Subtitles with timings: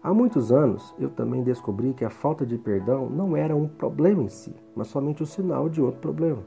[0.00, 4.22] Há muitos anos eu também descobri que a falta de perdão não era um problema
[4.22, 6.38] em si, mas somente o sinal de outro problema.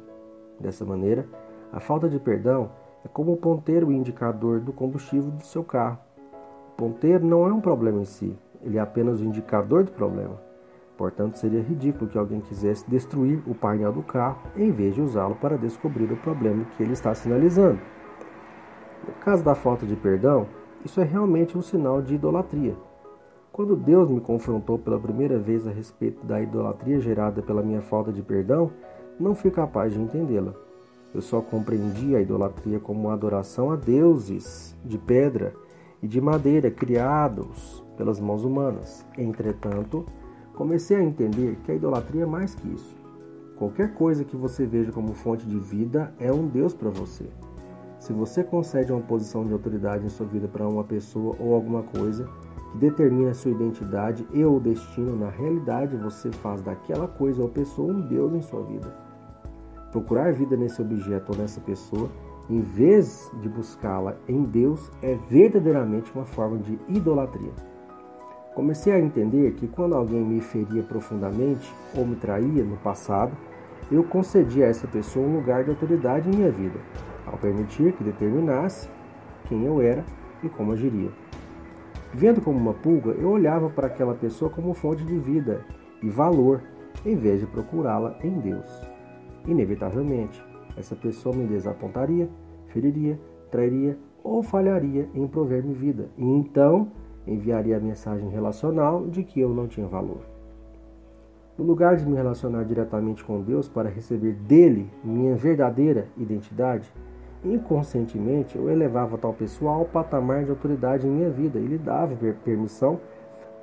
[0.57, 1.27] Dessa maneira,
[1.69, 2.71] a falta de perdão
[3.03, 5.99] é como o ponteiro indicador do combustível do seu carro.
[6.69, 10.39] O ponteiro não é um problema em si, ele é apenas o indicador do problema.
[10.97, 15.35] Portanto, seria ridículo que alguém quisesse destruir o painel do carro em vez de usá-lo
[15.35, 17.81] para descobrir o problema que ele está sinalizando.
[19.05, 20.47] No caso da falta de perdão,
[20.85, 22.75] isso é realmente um sinal de idolatria.
[23.51, 28.09] Quando Deus me confrontou pela primeira vez a respeito da idolatria gerada pela minha falta
[28.09, 28.71] de perdão,
[29.19, 30.53] não fui capaz de entendê-la.
[31.13, 35.53] Eu só compreendi a idolatria como uma adoração a deuses de pedra
[36.01, 39.05] e de madeira criados pelas mãos humanas.
[39.17, 40.05] Entretanto,
[40.55, 42.95] comecei a entender que a idolatria é mais que isso.
[43.57, 47.25] Qualquer coisa que você veja como fonte de vida é um Deus para você.
[47.99, 51.83] Se você concede uma posição de autoridade em sua vida para uma pessoa ou alguma
[51.83, 52.27] coisa,
[52.71, 57.91] que determina sua identidade e ou destino, na realidade você faz daquela coisa ou pessoa
[57.91, 58.93] um Deus em sua vida.
[59.91, 62.09] Procurar vida nesse objeto ou nessa pessoa,
[62.49, 67.51] em vez de buscá-la em Deus, é verdadeiramente uma forma de idolatria.
[68.55, 73.31] Comecei a entender que quando alguém me feria profundamente ou me traía no passado,
[73.91, 76.79] eu concedia a essa pessoa um lugar de autoridade em minha vida,
[77.25, 78.89] ao permitir que determinasse
[79.47, 80.03] quem eu era
[80.41, 81.09] e como agiria.
[82.13, 85.65] Vendo como uma pulga, eu olhava para aquela pessoa como fonte de vida
[86.03, 86.61] e valor,
[87.05, 88.89] em vez de procurá-la em Deus.
[89.47, 90.43] Inevitavelmente,
[90.75, 92.29] essa pessoa me desapontaria,
[92.67, 96.91] feriria, trairia ou falharia em prover-me vida, e então
[97.25, 100.21] enviaria a mensagem relacional de que eu não tinha valor.
[101.57, 106.91] No lugar de me relacionar diretamente com Deus para receber dele minha verdadeira identidade,
[107.43, 112.15] Inconscientemente, eu elevava tal pessoa ao patamar de autoridade em minha vida e lhe dava
[112.43, 112.99] permissão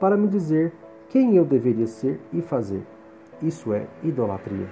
[0.00, 0.72] para me dizer
[1.08, 2.82] quem eu deveria ser e fazer.
[3.40, 4.66] Isso é idolatria.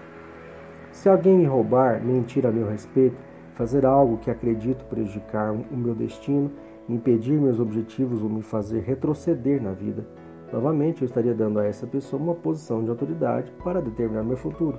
[0.91, 3.17] Se alguém me roubar, mentir a meu respeito,
[3.55, 6.51] fazer algo que acredito prejudicar o meu destino,
[6.89, 10.07] impedir meus objetivos ou me fazer retroceder na vida,
[10.53, 14.79] novamente eu estaria dando a essa pessoa uma posição de autoridade para determinar meu futuro.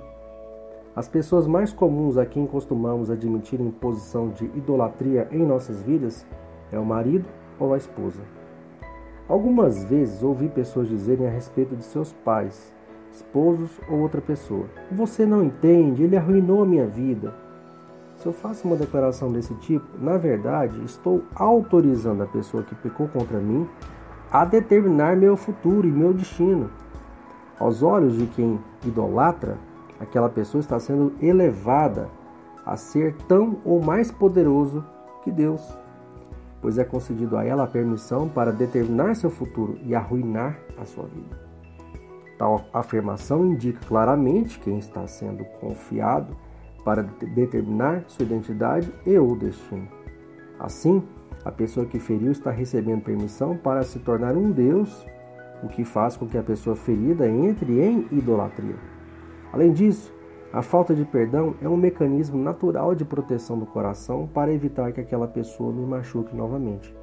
[0.98, 6.26] As pessoas mais comuns a quem costumamos admitir em posição de idolatria em nossas vidas
[6.72, 7.24] é o marido
[7.56, 8.20] ou a esposa.
[9.28, 12.74] Algumas vezes ouvi pessoas dizerem a respeito de seus pais,
[13.12, 17.32] esposos ou outra pessoa: Você não entende, ele arruinou a minha vida.
[18.16, 23.06] Se eu faço uma declaração desse tipo, na verdade estou autorizando a pessoa que pecou
[23.06, 23.68] contra mim
[24.32, 26.68] a determinar meu futuro e meu destino.
[27.56, 29.67] Aos olhos de quem idolatra,
[30.00, 32.08] aquela pessoa está sendo elevada
[32.64, 34.84] a ser tão ou mais poderoso
[35.24, 35.76] que Deus,
[36.60, 41.04] pois é concedido a ela a permissão para determinar seu futuro e arruinar a sua
[41.04, 41.48] vida.
[42.36, 46.36] Tal afirmação indica claramente quem está sendo confiado
[46.84, 49.88] para determinar sua identidade e ou destino.
[50.58, 51.02] Assim,
[51.44, 55.06] a pessoa que feriu está recebendo permissão para se tornar um Deus,
[55.62, 58.76] o que faz com que a pessoa ferida entre em idolatria.
[59.52, 60.12] Além disso,
[60.52, 65.00] a falta de perdão é um mecanismo natural de proteção do coração para evitar que
[65.00, 66.94] aquela pessoa me machuque novamente.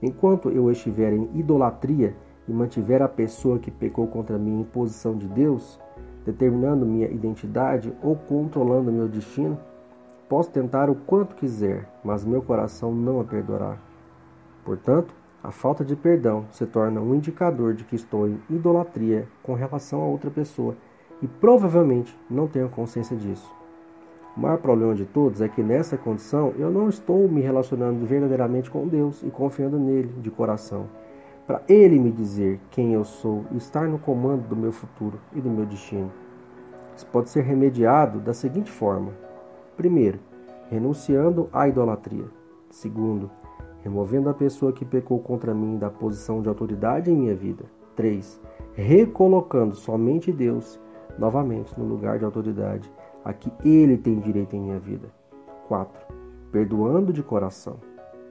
[0.00, 2.14] Enquanto eu estiver em idolatria
[2.46, 5.80] e mantiver a pessoa que pecou contra mim em posição de Deus,
[6.24, 9.58] determinando minha identidade ou controlando meu destino,
[10.28, 13.78] posso tentar o quanto quiser, mas meu coração não a perdoará.
[14.64, 19.54] Portanto, a falta de perdão se torna um indicador de que estou em idolatria com
[19.54, 20.74] relação a outra pessoa
[21.22, 23.50] e provavelmente não tenho consciência disso.
[24.36, 28.68] O maior problema de todos é que nessa condição eu não estou me relacionando verdadeiramente
[28.68, 30.86] com Deus e confiando nele de coração,
[31.46, 35.40] para ele me dizer quem eu sou e estar no comando do meu futuro e
[35.40, 36.10] do meu destino.
[36.96, 39.12] Isso pode ser remediado da seguinte forma:
[39.76, 40.18] primeiro,
[40.68, 42.24] renunciando à idolatria.
[42.70, 43.30] Segundo,
[43.82, 47.64] removendo a pessoa que pecou contra mim da posição de autoridade em minha vida.
[47.94, 48.40] 3.
[48.74, 50.80] Recolocando somente Deus
[51.18, 52.90] novamente no lugar de autoridade
[53.24, 55.08] a que ele tem direito em minha vida.
[55.68, 55.92] 4.
[56.52, 57.78] Perdoando de coração,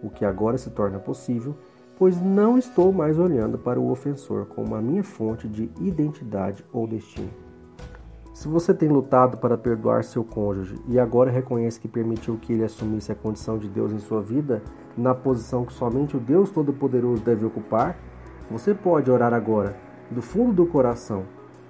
[0.02, 1.56] o que agora se torna possível,
[1.98, 6.88] pois não estou mais olhando para o ofensor como a minha fonte de identidade ou
[6.88, 7.30] destino.
[8.34, 12.64] Se você tem lutado para perdoar seu cônjuge e agora reconhece que permitiu que ele
[12.64, 14.62] assumisse a condição de Deus em sua vida,
[14.98, 17.96] na posição que somente o Deus Todo-Poderoso deve ocupar,
[18.50, 19.76] você pode orar agora,
[20.10, 21.24] do fundo do coração,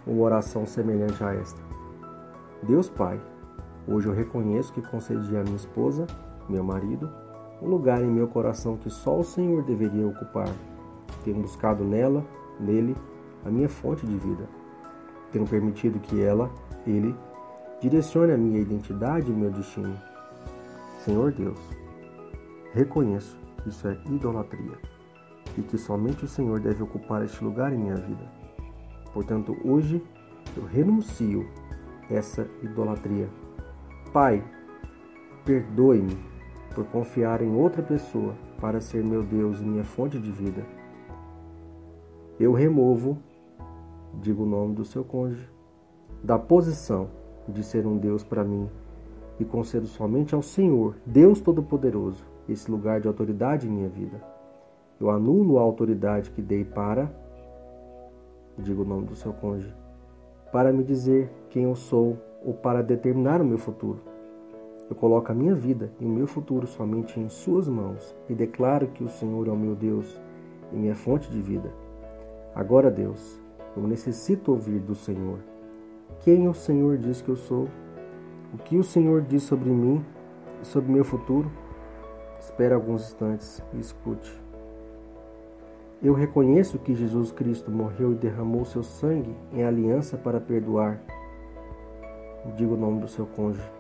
[0.06, 1.62] uma oração semelhante a esta.
[2.64, 3.20] Deus Pai,
[3.88, 6.08] hoje eu reconheço que concedi à minha esposa,
[6.48, 7.10] meu marido,
[7.62, 10.50] um lugar em meu coração que só o Senhor deveria ocupar.
[11.24, 12.26] Tenho buscado nela,
[12.60, 12.96] nele,
[13.46, 14.48] a minha fonte de vida.
[15.32, 16.52] Tenho permitido que ela,
[16.86, 17.16] ele,
[17.80, 19.98] direcione a minha identidade e meu destino.
[21.00, 21.60] Senhor Deus,
[22.74, 24.78] reconheço que isso é idolatria
[25.58, 28.43] e que somente o Senhor deve ocupar este lugar em minha vida.
[29.14, 30.04] Portanto, hoje
[30.58, 31.48] eu renuncio
[32.10, 33.30] essa idolatria.
[34.12, 34.44] Pai,
[35.46, 36.18] perdoe-me
[36.74, 40.66] por confiar em outra pessoa para ser meu Deus e minha fonte de vida.
[42.40, 43.18] Eu removo,
[44.22, 45.48] digo o nome do seu cônjuge,
[46.24, 47.10] da posição
[47.48, 48.70] de ser um Deus para mim
[49.40, 54.22] e concedo somente ao Senhor, Deus Todo-Poderoso, esse lugar de autoridade em minha vida.
[55.00, 57.14] Eu anulo a autoridade que dei para,
[58.58, 59.74] digo o nome do seu cônjuge,
[60.52, 64.00] para me dizer quem eu sou ou para determinar o meu futuro.
[64.90, 68.88] Eu coloco a minha vida e o meu futuro somente em Suas mãos e declaro
[68.88, 70.20] que o Senhor é o meu Deus
[70.72, 71.72] e minha fonte de vida.
[72.54, 73.40] Agora, Deus,
[73.76, 75.40] eu necessito ouvir do Senhor.
[76.20, 77.68] Quem o Senhor diz que eu sou?
[78.54, 80.06] O que o Senhor diz sobre mim
[80.62, 81.50] e sobre meu futuro?
[82.40, 84.43] Espere alguns instantes e escute.
[86.04, 91.00] Eu reconheço que Jesus Cristo morreu e derramou seu sangue em aliança para perdoar,
[92.58, 93.72] digo o nome do seu cônjuge,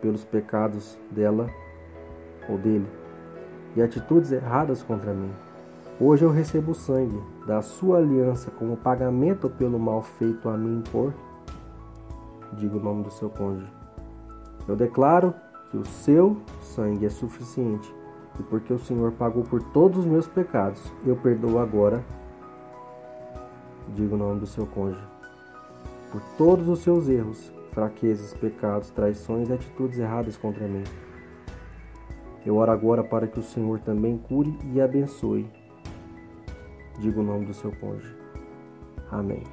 [0.00, 1.50] pelos pecados dela
[2.48, 2.86] ou dele
[3.74, 5.32] e atitudes erradas contra mim.
[5.98, 10.80] Hoje eu recebo o sangue da sua aliança como pagamento pelo mal feito a mim
[10.92, 11.12] por,
[12.52, 13.72] digo o nome do seu cônjuge.
[14.68, 15.34] Eu declaro
[15.72, 17.92] que o seu sangue é suficiente
[18.38, 22.04] e porque o Senhor pagou por todos os meus pecados, eu perdoo agora,
[23.94, 25.04] digo o nome do seu cônjuge,
[26.10, 30.84] por todos os seus erros, fraquezas, pecados, traições e atitudes erradas contra mim.
[32.44, 35.48] Eu oro agora para que o Senhor também cure e abençoe.
[36.98, 38.16] Digo o nome do seu cônjuge.
[39.10, 39.44] Amém.